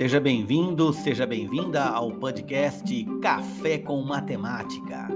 Seja 0.00 0.18
bem-vindo, 0.18 0.94
seja 0.94 1.26
bem-vinda 1.26 1.84
ao 1.84 2.10
podcast 2.10 3.04
Café 3.20 3.76
com 3.76 4.00
Matemática. 4.00 5.06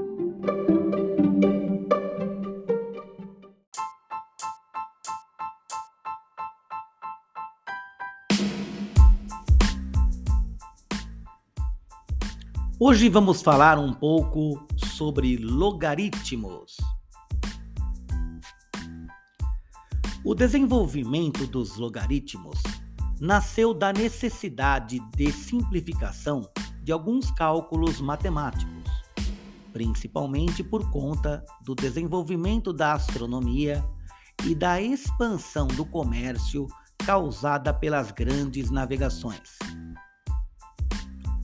Hoje 12.78 13.08
vamos 13.08 13.40
falar 13.40 13.78
um 13.78 13.90
pouco 13.90 14.66
sobre 14.76 15.38
logaritmos. 15.38 16.76
O 20.22 20.34
desenvolvimento 20.34 21.46
dos 21.46 21.78
logaritmos 21.78 22.83
nasceu 23.20 23.72
da 23.72 23.92
necessidade 23.92 25.00
de 25.16 25.30
simplificação 25.32 26.48
de 26.82 26.92
alguns 26.92 27.30
cálculos 27.30 28.00
matemáticos, 28.00 28.84
principalmente 29.72 30.62
por 30.62 30.90
conta 30.90 31.44
do 31.64 31.74
desenvolvimento 31.74 32.72
da 32.72 32.92
astronomia 32.92 33.84
e 34.44 34.54
da 34.54 34.80
expansão 34.80 35.66
do 35.66 35.84
comércio 35.84 36.66
causada 36.98 37.72
pelas 37.72 38.10
grandes 38.10 38.70
navegações. 38.70 39.58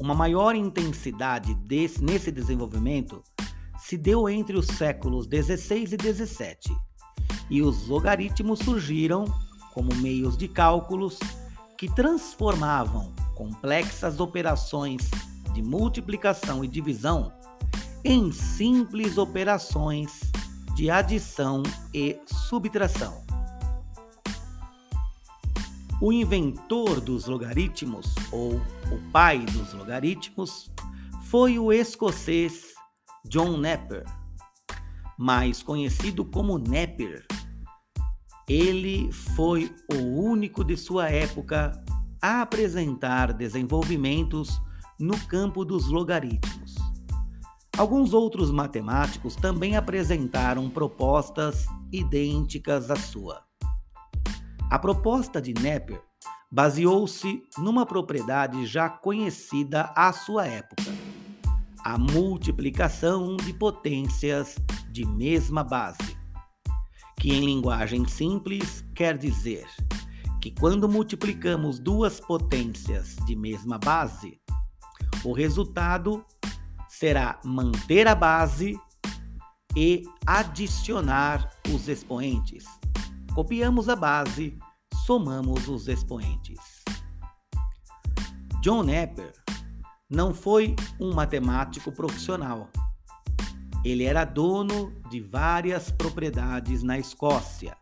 Uma 0.01 0.15
maior 0.15 0.55
intensidade 0.55 1.55
desse, 1.55 2.03
nesse 2.03 2.31
desenvolvimento 2.33 3.23
se 3.79 3.97
deu 3.97 4.29
entre 4.29 4.57
os 4.57 4.67
séculos 4.67 5.27
16 5.27 5.93
e 5.93 5.97
17, 5.97 6.77
e 7.51 7.62
os 7.62 7.87
logaritmos 7.89 8.61
surgiram 8.61 9.25
como 9.73 9.95
meios 9.97 10.37
de 10.37 10.49
cálculos 10.49 11.19
que 11.81 11.89
transformavam 11.89 13.11
complexas 13.34 14.20
operações 14.20 15.11
de 15.55 15.62
multiplicação 15.62 16.62
e 16.62 16.69
divisão 16.69 17.33
em 18.05 18.31
simples 18.31 19.17
operações 19.17 20.31
de 20.77 20.91
adição 20.91 21.62
e 21.95 22.20
subtração. 22.27 23.25
O 26.03 26.12
inventor 26.12 27.00
dos 27.00 27.25
logaritmos, 27.25 28.15
ou 28.31 28.56
o 28.56 29.11
pai 29.11 29.39
dos 29.39 29.72
logaritmos, 29.72 30.70
foi 31.31 31.59
o 31.59 31.72
escocês 31.72 32.75
John 33.25 33.56
Napier, 33.56 34.05
mais 35.17 35.62
conhecido 35.62 36.27
como 36.27 36.59
Napier 36.59 37.25
ele 38.51 39.12
foi 39.12 39.73
o 39.95 39.98
único 40.20 40.65
de 40.65 40.77
sua 40.77 41.09
época 41.09 41.81
a 42.20 42.43
apresentar 42.43 43.33
desenvolvimentos 43.33 44.61
no 44.98 45.17
campo 45.27 45.65
dos 45.65 45.87
logaritmos. 45.87 46.75
Alguns 47.78 48.12
outros 48.12 48.51
matemáticos 48.51 49.37
também 49.37 49.77
apresentaram 49.77 50.69
propostas 50.69 51.65
idênticas 51.93 52.91
à 52.91 52.97
sua. 52.97 53.41
A 54.69 54.81
proposta 54.81 55.41
de 55.41 55.55
Napier 55.55 56.03
baseou-se 56.50 57.44
numa 57.56 57.87
propriedade 57.87 58.67
já 58.67 58.88
conhecida 58.88 59.93
à 59.94 60.12
sua 60.12 60.49
época: 60.49 60.93
a 61.84 61.97
multiplicação 61.97 63.37
de 63.37 63.53
potências 63.53 64.56
de 64.91 65.06
mesma 65.06 65.62
base 65.62 66.19
que 67.20 67.34
em 67.34 67.44
linguagem 67.44 68.08
simples 68.08 68.82
quer 68.94 69.19
dizer 69.19 69.66
que 70.41 70.50
quando 70.50 70.88
multiplicamos 70.88 71.78
duas 71.78 72.19
potências 72.19 73.14
de 73.26 73.36
mesma 73.36 73.78
base, 73.78 74.41
o 75.22 75.32
resultado 75.32 76.25
será 76.88 77.38
manter 77.44 78.08
a 78.08 78.14
base 78.14 78.81
e 79.76 80.03
adicionar 80.26 81.50
os 81.75 81.88
expoentes. 81.88 82.64
Copiamos 83.34 83.91
a 83.91 83.94
base, 83.94 84.58
somamos 85.04 85.69
os 85.69 85.88
expoentes. 85.88 86.58
John 88.62 88.82
Napier 88.84 89.34
não 90.08 90.32
foi 90.32 90.75
um 90.98 91.12
matemático 91.12 91.92
profissional 91.92 92.70
ele 93.85 94.05
era 94.05 94.25
dono 94.25 94.93
de 95.11 95.21
várias 95.21 95.91
propriedades 95.91 96.83
na 96.83 96.99
Escócia, 96.99 97.77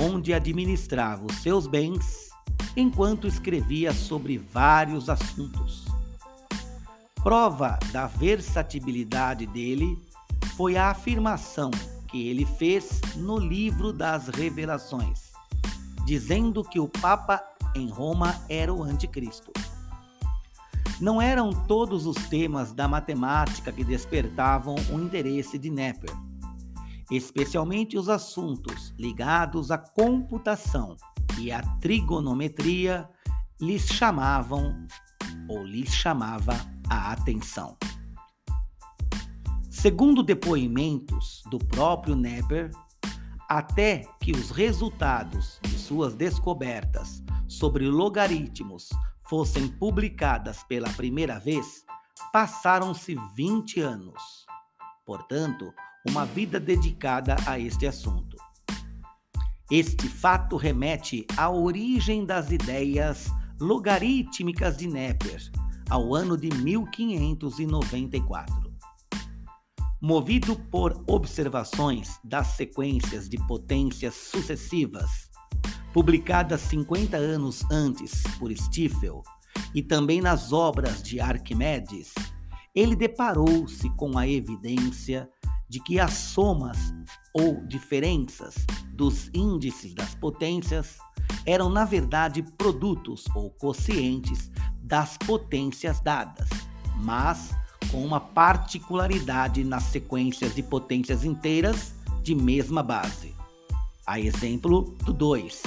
onde 0.00 0.32
administrava 0.32 1.26
os 1.26 1.36
seus 1.42 1.66
bens 1.66 2.28
enquanto 2.76 3.26
escrevia 3.26 3.92
sobre 3.92 4.38
vários 4.38 5.08
assuntos. 5.08 5.86
Prova 7.22 7.78
da 7.90 8.06
versatilidade 8.06 9.44
dele 9.46 9.98
foi 10.56 10.76
a 10.76 10.90
afirmação 10.90 11.70
que 12.08 12.28
ele 12.28 12.46
fez 12.46 13.00
no 13.16 13.38
livro 13.38 13.92
das 13.92 14.28
Revelações, 14.28 15.32
dizendo 16.06 16.62
que 16.62 16.78
o 16.78 16.88
Papa 16.88 17.42
em 17.74 17.88
Roma 17.90 18.40
era 18.48 18.72
o 18.72 18.82
Anticristo. 18.82 19.52
Não 21.00 21.22
eram 21.22 21.50
todos 21.50 22.06
os 22.06 22.16
temas 22.28 22.72
da 22.72 22.88
matemática 22.88 23.70
que 23.70 23.84
despertavam 23.84 24.74
o 24.90 24.98
interesse 24.98 25.56
de 25.56 25.70
Napier, 25.70 26.16
especialmente 27.08 27.96
os 27.96 28.08
assuntos 28.08 28.92
ligados 28.98 29.70
à 29.70 29.78
computação 29.78 30.96
e 31.38 31.52
à 31.52 31.62
trigonometria 31.80 33.08
lhes 33.60 33.86
chamavam 33.86 34.74
ou 35.48 35.62
lhes 35.62 35.94
chamava 35.94 36.54
a 36.90 37.12
atenção. 37.12 37.76
Segundo 39.70 40.24
depoimentos 40.24 41.44
do 41.48 41.60
próprio 41.60 42.16
Napier, 42.16 42.72
até 43.48 44.04
que 44.20 44.32
os 44.32 44.50
resultados 44.50 45.60
de 45.62 45.78
suas 45.78 46.14
descobertas 46.14 47.22
sobre 47.46 47.86
logaritmos 47.86 48.88
fossem 49.28 49.68
publicadas 49.68 50.64
pela 50.64 50.88
primeira 50.90 51.38
vez, 51.38 51.84
passaram-se 52.32 53.14
20 53.36 53.80
anos. 53.80 54.46
Portanto, 55.04 55.70
uma 56.08 56.24
vida 56.24 56.58
dedicada 56.58 57.36
a 57.46 57.58
este 57.58 57.86
assunto. 57.86 58.38
Este 59.70 60.08
fato 60.08 60.56
remete 60.56 61.26
à 61.36 61.50
origem 61.50 62.24
das 62.24 62.50
ideias 62.50 63.26
logarítmicas 63.60 64.78
de 64.78 64.88
Napier, 64.88 65.42
ao 65.90 66.14
ano 66.14 66.34
de 66.36 66.48
1594. 66.48 68.68
Movido 70.00 70.56
por 70.70 71.04
observações 71.06 72.18
das 72.24 72.46
sequências 72.48 73.28
de 73.28 73.36
potências 73.46 74.14
sucessivas 74.14 75.27
publicadas 75.92 76.60
50 76.62 77.16
anos 77.16 77.64
antes 77.70 78.22
por 78.38 78.50
Stifel 78.56 79.22
e 79.74 79.82
também 79.82 80.20
nas 80.20 80.52
obras 80.52 81.02
de 81.02 81.20
Arquimedes, 81.20 82.12
ele 82.74 82.94
deparou-se 82.94 83.88
com 83.90 84.16
a 84.16 84.26
evidência 84.26 85.28
de 85.68 85.80
que 85.80 85.98
as 86.00 86.12
somas 86.12 86.78
ou 87.34 87.66
diferenças 87.66 88.54
dos 88.94 89.30
índices 89.34 89.94
das 89.94 90.14
potências 90.14 90.98
eram, 91.44 91.68
na 91.68 91.84
verdade, 91.84 92.42
produtos 92.42 93.24
ou 93.34 93.50
quocientes 93.50 94.50
das 94.82 95.16
potências 95.18 96.00
dadas, 96.00 96.48
mas 96.96 97.50
com 97.90 98.04
uma 98.04 98.20
particularidade 98.20 99.64
nas 99.64 99.84
sequências 99.84 100.54
de 100.54 100.62
potências 100.62 101.24
inteiras 101.24 101.94
de 102.22 102.34
mesma 102.34 102.82
base. 102.82 103.34
A 104.06 104.18
exemplo 104.18 104.96
do 105.04 105.12
2, 105.12 105.62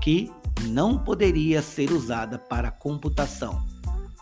que 0.00 0.30
não 0.68 0.98
poderia 0.98 1.62
ser 1.62 1.92
usada 1.92 2.38
para 2.38 2.70
computação, 2.70 3.64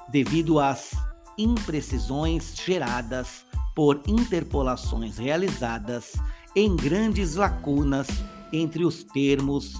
devido 0.08 0.58
às 0.58 0.90
imprecisões 1.36 2.54
geradas 2.56 3.44
por 3.74 4.02
interpolações 4.06 5.18
realizadas 5.18 6.14
em 6.54 6.74
grandes 6.74 7.36
lacunas 7.36 8.08
entre 8.52 8.84
os 8.84 9.04
termos 9.04 9.74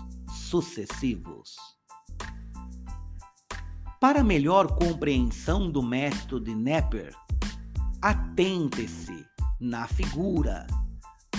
sucessivos. 0.49 1.57
Para 4.01 4.23
melhor 4.23 4.77
compreensão 4.77 5.69
do 5.69 5.83
método 5.83 6.45
de 6.45 6.55
Napier, 6.55 7.13
atente-se 8.01 9.27
na 9.61 9.89
figura 9.89 10.67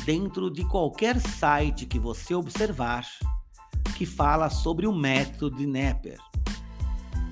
dentro 0.03 0.51
de 0.51 0.65
qualquer 0.65 1.21
site 1.21 1.85
que 1.85 1.97
você 1.97 2.35
observar 2.35 3.05
que 3.99 4.05
fala 4.05 4.49
sobre 4.49 4.87
o 4.87 4.95
método 4.95 5.57
de 5.57 5.67
Napier. 5.67 6.17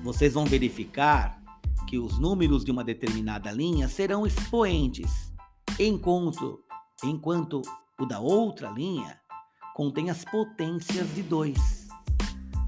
Vocês 0.04 0.34
vão 0.34 0.44
verificar 0.44 1.42
que 1.86 1.98
os 1.98 2.18
números 2.18 2.62
de 2.62 2.70
uma 2.70 2.84
determinada 2.84 3.50
linha 3.50 3.88
serão 3.88 4.26
expoentes, 4.26 5.32
enquanto, 5.78 6.62
enquanto 7.02 7.62
o 7.98 8.04
da 8.04 8.20
outra 8.20 8.68
linha 8.68 9.18
contém 9.74 10.10
as 10.10 10.26
potências 10.26 11.08
de 11.14 11.22
2. 11.22 11.88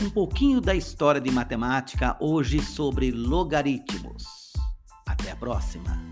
um 0.00 0.08
pouquinho 0.08 0.60
da 0.60 0.72
história 0.72 1.20
de 1.20 1.30
matemática 1.30 2.16
hoje 2.20 2.62
sobre 2.62 3.10
logaritmos. 3.10 4.52
Até 5.04 5.32
a 5.32 5.36
próxima! 5.36 6.09